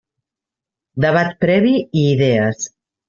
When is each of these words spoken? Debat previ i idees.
Debat 1.05 1.29
previ 1.45 1.77
i 1.81 2.07
idees. 2.13 2.69